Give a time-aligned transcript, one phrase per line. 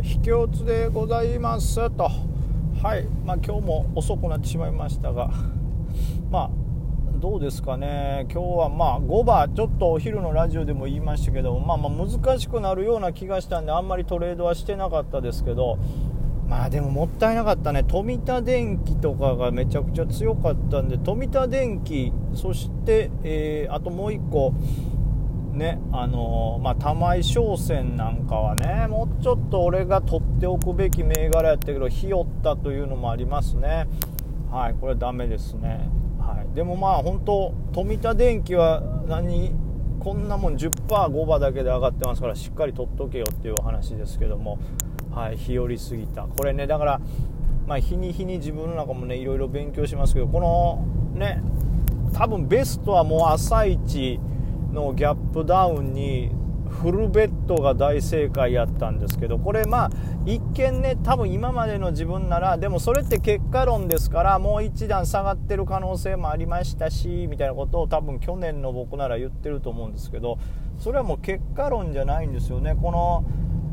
[0.00, 2.10] えー、秘境津でございますと。
[2.82, 3.04] はい。
[3.24, 5.30] まあ今日も遅くなってしまいましたが。
[6.30, 6.50] まあ
[7.18, 8.26] どうですかね。
[8.32, 15.78] 今日はまあ5番ちょっとお昼のラジオでも言いましたけどまあまあ難しくなるような気がしたんであんまりトレードはしてなかったですけど。
[16.48, 17.84] まあでももったいなかったね。
[17.84, 24.52] 富田電機とかがめちゃくちゃ強かったんで富田電機そして、えー、あともう1個。
[25.52, 33.88] ねあのー、まあ、玉井商船なんかはねもうちょっと俺が取っておくべき銘柄やったけどひよったというのもありますね。
[34.50, 35.88] はいこれはダメですね、
[36.18, 39.52] はい、でもまあ本当富田電機は何
[40.00, 44.58] こんなもん 10%5 番だけで上がってますからしっかり取っとけよっていうお話ですけども
[45.12, 46.22] はい日和すぎた。
[46.22, 47.00] これねだから
[47.70, 50.84] まあ、日に日に自分の中もねいろいろ勉強しますけどこの
[51.16, 51.40] ね
[52.12, 54.18] 多分ベストはもう朝一
[54.72, 56.30] のギャップダウンに
[56.70, 59.90] フルベッドが大正解やったんですけどこれまあ
[60.24, 70.38] 一見ね多分今までの自分ならでもそれって結果論ですからもう一段下がってる可能性もありましたしみたいなことを多分去年の僕なら言ってると思うんですけど
[70.78, 72.74] それはもう結果論じゃないんですよね。
[72.80, 73.24] この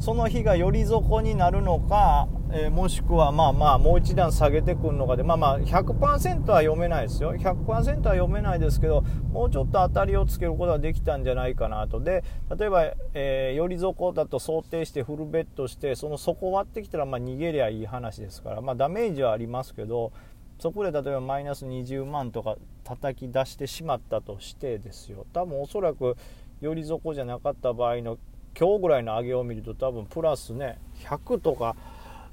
[0.00, 7.34] その日がより底になるのかえー、もしくはまあまあもう一段下げてくるのかでまあまあ100%は読めないですよ。
[7.34, 12.00] 100%は読めないですけどもうちょっと当たりをつけることができたんじゃないかなと。
[12.00, 12.24] で
[12.58, 12.84] 例えば、
[13.14, 20.12] えー、より底だと想定してフルベットしてその底割ってきたらまあ逃げりゃいい話ですからまあダメージはありますけど
[20.58, 25.24] そこで例えばマイナス20万とか叩き出してしまったとしてですよ。
[25.32, 26.16] 多分おそらく
[26.60, 28.18] より底じゃなかった場合の
[28.58, 31.76] 今日ぐらいの上げを見ると多分プラスね100とか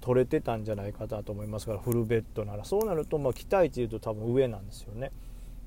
[0.00, 5.12] 取れてたんじゃないかなと思いますからフルベッドならそうなるとまあ期待値でいうと多分上なんですよね。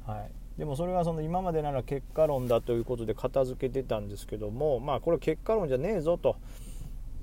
[0.06, 6.36] はい、でもそれがその今までなら結果論だということで片付けてたんですけどもまあこれ結果論じゃねえぞと。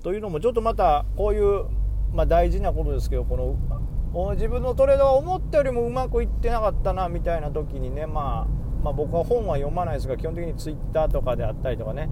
[0.03, 1.65] というのもちょっとまたこういう、
[2.13, 8.47] まあ、大事なことですけどこの自分のトレードは思ったよりもうまくいってなかったなみたいな時にね、まあ、
[8.83, 12.09] まあ僕は本は読まないですが基本的に Twitter とかであったりとかね、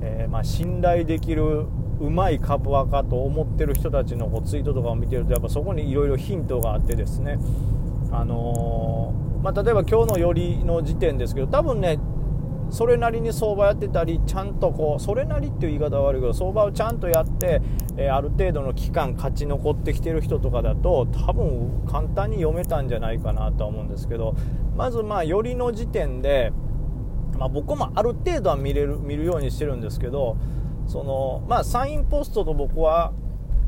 [0.00, 1.66] えー、まあ信頼できる
[2.00, 7.38] うまい株はかと思ってる人たちのこうツイートとかを見てるとやっぱそこにいろいろヒントがあってですね。
[8.10, 11.98] あのー、まあ、例えば今日の寄りの時点ですけど多分ね
[12.70, 17.60] それなりに相場やってたりちゃんとこうそれなりっていう言い方は悪いけど相場をちゃんとやって、
[17.96, 24.34] えー、ある程度の期間勝ち残ってきてる人とかだと多分簡単に読めたんじゃないかなとは思うんですけど
[24.76, 26.52] まずまあ寄りの時点で、
[27.38, 30.36] まあ、僕もある程度は見れる見るようにしてるんですけど
[30.86, 33.12] そのまあサインポストと僕は、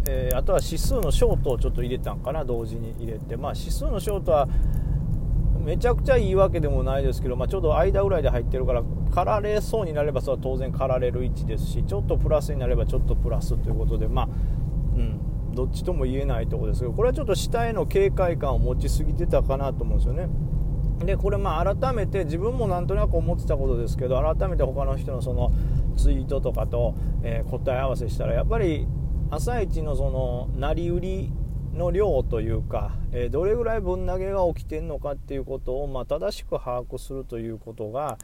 [0.09, 4.49] えー、あとは指数のショートをちょっと入れたんかな同時に入れてまあ指数のショートは
[5.67, 14.29] めちゃくちゃいいわけでもないですけど、まあ、ちょうど間ぐらいで入ってるから刈られそうになればそれは当然刈られる位置ですしちょっとプラスになればちょっとプラスということでまあ
[14.95, 20.29] うんどっちとも言えないところですけどこれはちょっと下への警戒感を持ちすぎてたかなと思うんですよね。
[21.05, 25.53] でこれまあ改めて自分もなんとなく思ってたことですけど改めて他の人のその
[25.97, 28.87] ツイートとかと、えー、答え合わせしたらやっぱり
[29.31, 31.33] 朝一のその成り売り
[31.75, 38.19] の量というか、えー、どれぐらい分投げが起きてるのかっていうことを、まあ、正しく把握するということが、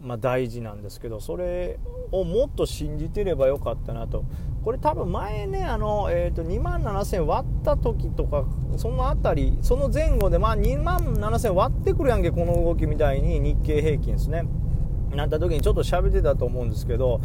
[0.00, 1.78] まあ、大事なんですけどそれ
[2.12, 4.24] をもっと信じてればよかったなと。
[4.64, 8.44] これ多分前ねあの、えーと、2万7000割った時とか
[8.76, 14.44] その辺りその前後で、まあ、2万7000割ってくるやんけこの動きみたいに日経平均ですね。
[15.16, 17.20] なった時にちょっと喋ってたと思うんですけど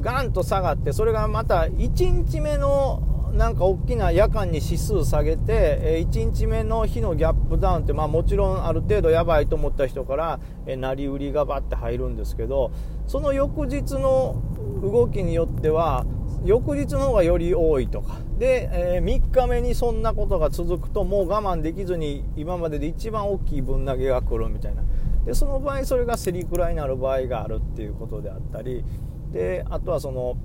[0.00, 12.72] ガンと下がってそれがまた1日目のなんか大きな夜間に指数下げて1日目の日のギャップダウンって、まあ、もちろんある程度やばいと思った人から成り売りがバッて入るんですけど
[13.06, 14.42] その翌日の
[14.90, 16.04] 動きによっては
[16.44, 18.18] 翌日の方がより多いとか。
[18.38, 24.82] で、えー、3日目にそんなことが続くともう我慢できずに今までで一番大きい分投げが来るみたいな。
[25.24, 28.84] でその場合それが競りくらいになる場合があるっていうことであったり。
[29.32, 30.36] であとはその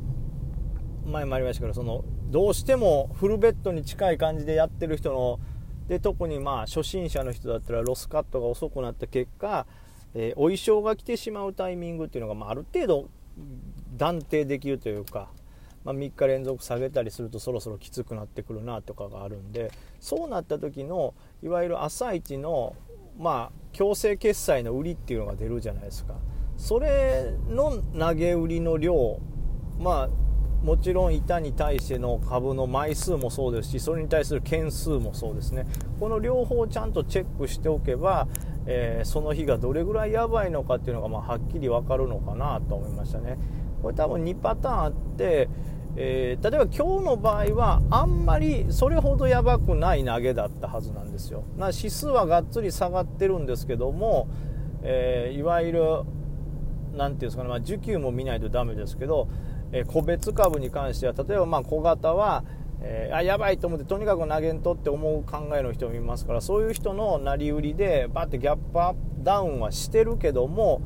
[1.06, 5.40] 前もありましたけどそのどうしてもフルベッドに近い感じでやってる人の
[5.87, 9.66] で特にまあ初心者の人だったらロスカットが遅くなった結果、
[10.14, 13.09] えー、お衣装が来てしまうタイミングっていうのが、まあ、ある程度
[14.01, 15.29] 断定できるというか、
[15.83, 21.13] まあ、3日連続下げたりするとそろそろきつくなってくるなとかがあるんでそうなった時の
[21.43, 22.75] いわゆる朝一の
[23.19, 26.15] まあ強制決済の売りっていうのが出るじゃないですか。
[26.57, 29.19] それの投げ売りの量
[29.79, 30.09] まあ
[30.65, 35.67] もちろん板に対しての株の枚数もそうですしそれに対する件数もそうですね。
[35.99, 38.27] この両方をちゃんとチェックしておけば、
[38.65, 43.37] えー、その日がどれぐらいやばいのかっていうのがまあはっきり分かるのかなと思いましたね。
[43.81, 45.49] これ多分2パターンあって
[45.95, 51.43] えー、例えば今日の場合はあんまりそれほどやばくない投げだったはずなんですよ。
[51.57, 54.29] な指数はがっつり下がってるんですけども、
[54.83, 55.81] えー、いわゆる
[56.93, 59.28] 何ていうんですかね、まあ、需給も見ないとダメですけど、
[59.73, 62.43] え個別株に関しては例えばま小型は
[62.84, 70.81] えー、あやばいと思ってとにかく投げんとって思う考えの人もいますからそういう人の成り売りでバッてギャップアップダウンはしてるけども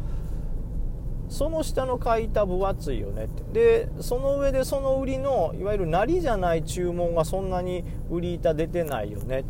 [1.30, 3.25] その下の買い板分厚いよね。
[3.25, 9.44] ってでその上でその売りのいわゆるなりじゃない注文がそんなに売り板出てないよね。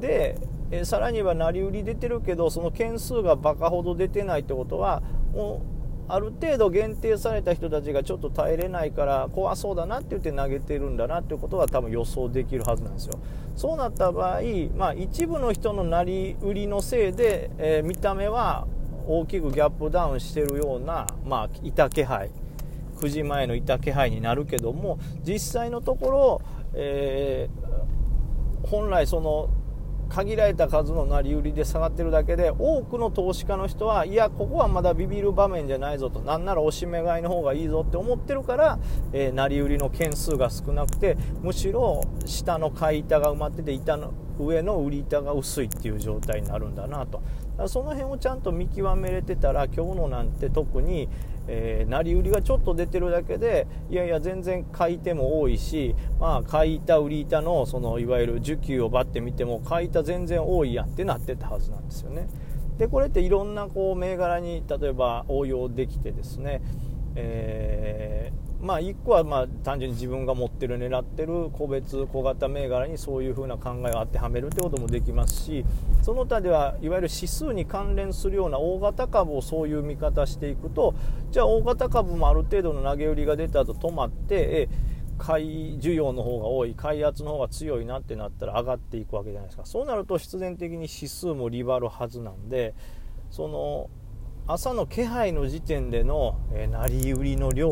[0.00, 0.38] で
[0.70, 5.02] えさらには成り売り出てるけどその件数がバカほど出てないってことは
[5.34, 5.74] もう
[6.06, 13.18] ある程度限定された人たちがちょっと耐えれないから怖そうだなって言って投げてるんだなっていうことは多分予想できるはずなんですよ。
[13.56, 14.40] そうなった場合、
[14.76, 18.66] まあ、一部の人の成り売りのせいで、えー、見た目は
[19.06, 22.30] 大きくギャップダウンしてるような、まあ、いた気配。
[22.94, 26.42] 9時前のいた気配になるけども実際のところ、
[26.74, 29.50] えー、本来その
[30.08, 36.20] 限られた数の成り売りで下がってるだけで多くの投資家の人はいやここはまだビビる場面じゃないぞと。
[36.20, 38.78] なんならおしめ買いの方がいいぞって思ってるから、
[39.12, 47.22] えー、成り売りの件数が少なくてむしろ下の買い板が埋まってて板の上の売り板が薄いっていう状態になるんだなと。
[47.68, 51.08] その辺をちゃんと見極めれてたら今日のなんて特に、
[51.46, 62.28] えー、成り売りがちょっと出てるだけでいやいや全然買い手も多いし、まあ、買いた売り板のそのいわゆる需給をバッて見ても買い板全然多いやんってなってたはずなんですよね。
[62.78, 66.60] でこれっていろんなこう銘柄に例えば応用できてですね、
[67.14, 75.66] えーまあ、1個はまあ単純に自分が持ってる狙ってる個別小型銘柄にそういう風な考えを当てはめるってこともできますし
[76.02, 80.94] その他ではいわゆる指数に関連するような大型株をそういう見方していくと
[81.30, 84.70] じゃあ大型株もある程度の投げ売りが出たと止まって
[85.18, 89.66] 買い需要の方が多い買い圧の方が強いなってなったら上がっていくわけじゃないですか。
[89.66, 92.74] そうなると必然的に指数もリバるはずなんで
[93.30, 93.90] その
[94.46, 97.70] 朝の気配の時点での、え成り売りの量、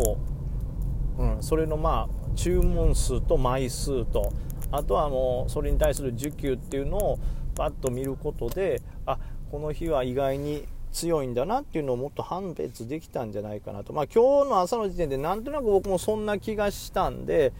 [1.42, 4.32] それのまあ注文数と枚数と
[4.70, 7.18] あとはもうそれに対する需給っていうのを
[7.54, 9.18] パッと見ることであ
[9.50, 17.52] この日は意外に強いんだなっていうのをもっと判別できたんじゃないかなと、まあ、今日の朝の時点でなんとなく僕もそんな気がしたんで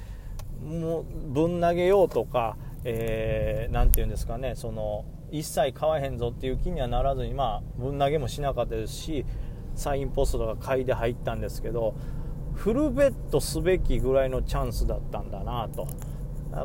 [0.65, 9.25] もうぶん投げようとか何、えー、て言うんですかねその一切買わへんぞっていう気にはならずに、まあ、ぶん投げもしなかったですし
[9.75, 11.95] サインポストが買いで入ったんですけど
[12.55, 15.87] フルベッドすべきぐらいのチャンスだったんだなと。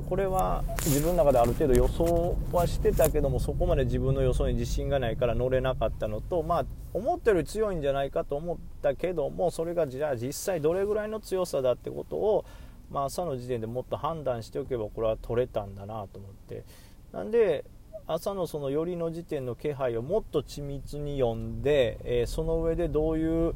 [0.09, 12.43] これは自分の中である程度予想はしてたけどもそこまで自分の予想に自信がないから乗れなかったのとまあ思ったより強いんじゃないかと思ったけどもそれがじゃあ実際どれぐらいの強さだってことを、
[12.91, 16.65] まあ、朝の時点でもっと判断しておけばこれは取れたんだなと思って。
[17.13, 17.63] なんで
[18.07, 23.53] 朝のその寄りの時点の気配をもっと緻密に読んで、えー、その上でどういう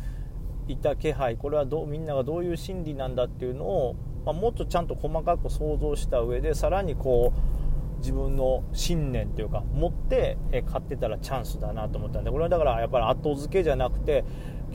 [0.67, 14.25] いた気配これはどみんながどういう心理なんだっていうのを、まあ、もっとちゃんと細かく想像した上でさらにこう自分の信念というか持って買ってたらチャンスだなと思ったんでこれはだからやっぱり後付けじゃなくて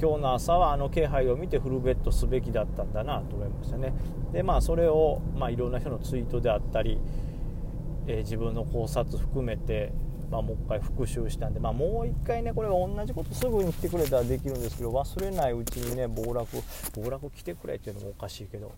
[0.01, 3.95] 今日の朝はあの気配を見てフルベッドすべきだったんだなと思いましたね。
[4.33, 7.01] でまあそれを、まあ、いろんな人のツイートであったり、
[8.07, 9.93] えー、自分の考察含めて
[10.31, 16.49] まあ、もう一回復習したんで、まあ、もう一回ねこれは同じことすぐに来てくれたらできるんですけど忘れないうちにね暴落
[16.95, 18.73] 暴落来てくれっていうのもおかしいけど、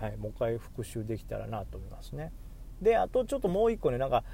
[0.00, 2.32] はい、もう一回復習できたらなと思いますね。
[2.80, 4.24] であとちょっともう一個ねなんか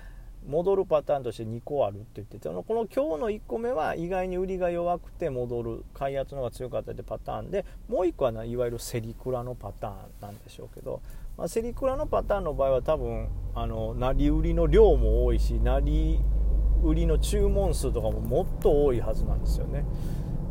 [0.47, 11.03] 戻るパターンとして2個あるって言っててこの今日の1個目は意外に売りが弱くて戻る買い圧の方が強かったってパターンでもう1個は、ね、いわゆるセリクラのパターンなんでしょうけど、
[11.37, 16.21] まあ、セリクラのパターンの場合は多分あの成り売りの量も多いし成り
[16.83, 19.85] 売りの注文数とかももっと多いはずなんですよね。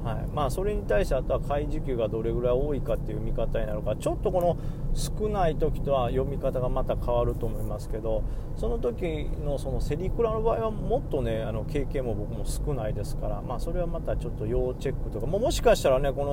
[0.03, 4.57] はいまあ、それに対してあとは買い需給がどれぐらい多いかっていう見方になるかちょっとこの
[4.93, 8.23] 少ない時とは読み方がまた変わると思いますけど
[8.55, 16.23] その時のそのセリクラの場合はもっとねあの経験も僕も少ないですから、まあ、それはまたちょっと要チェックとかももしかしたらねこ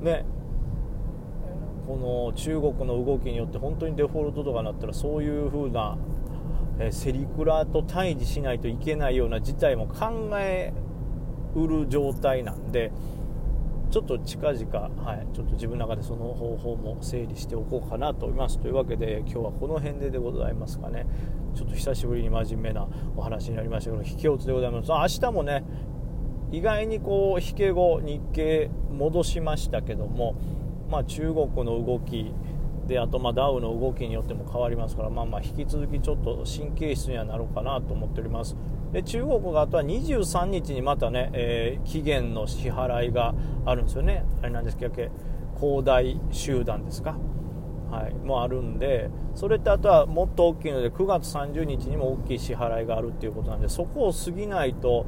[0.00, 0.24] のね
[1.88, 5.98] この中国の動きによって本当にデフォルトとかになったらそういう風な
[6.80, 10.72] えセリクラと対峙しないといけないような事態も考え
[11.54, 12.92] うる状態なんで
[13.90, 18.60] ちょっと近々、はい、ちょっと自分の中でその方法も整理しておこうかなと思います。
[18.60, 21.06] というわけで今日はこの辺ででございますかね
[21.56, 24.90] ちょっと久しぶりに真面目なお話になりましたけど引き落ちでございます。
[24.90, 25.64] 明日もね
[26.52, 30.36] 意外にこう引け後日経戻しましたけども、
[30.88, 32.32] まあ、中国の動き
[32.90, 38.56] であとまダウの動きによっても変わりますから、まあ、まあ引き続きちょっと神経質にはなるかなと思っております。
[38.92, 43.32] で中国があとは23日にまたね、えー、期限の支払いが
[43.64, 44.24] あるんですよね。
[44.42, 45.10] あれなんですけど
[45.54, 47.16] 恒大集団ですか？
[47.92, 55.06] はい、もあるんでそれってあとはもっと大きいので9月30日にも大きい支払いがあるっていうことなんでそこを過ぎないと、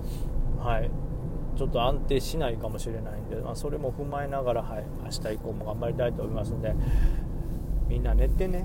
[0.58, 0.90] はい、
[1.56, 6.74] ちょっと安定しないかもしれないんで、まあ、それも踏まえながら、はい、明日以降も頑張りたいと思いますので
[7.92, 8.64] みんな寝てね。